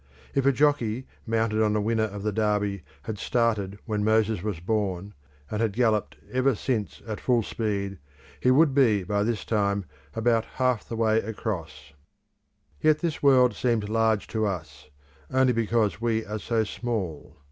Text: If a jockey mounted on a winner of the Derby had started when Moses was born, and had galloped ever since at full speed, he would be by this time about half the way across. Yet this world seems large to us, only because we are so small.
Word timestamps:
If 0.33 0.47
a 0.47 0.51
jockey 0.51 1.05
mounted 1.27 1.63
on 1.63 1.75
a 1.75 1.79
winner 1.79 2.05
of 2.05 2.23
the 2.23 2.31
Derby 2.31 2.81
had 3.03 3.19
started 3.19 3.77
when 3.85 4.03
Moses 4.03 4.41
was 4.41 4.59
born, 4.59 5.13
and 5.51 5.61
had 5.61 5.73
galloped 5.73 6.17
ever 6.31 6.55
since 6.55 7.03
at 7.05 7.19
full 7.21 7.43
speed, 7.43 7.99
he 8.39 8.49
would 8.49 8.73
be 8.73 9.03
by 9.03 9.21
this 9.21 9.45
time 9.45 9.85
about 10.15 10.43
half 10.57 10.89
the 10.89 10.95
way 10.95 11.19
across. 11.21 11.93
Yet 12.81 12.97
this 13.01 13.21
world 13.21 13.53
seems 13.53 13.89
large 13.89 14.25
to 14.29 14.43
us, 14.47 14.89
only 15.31 15.53
because 15.53 16.01
we 16.01 16.25
are 16.25 16.39
so 16.39 16.63
small. 16.63 17.37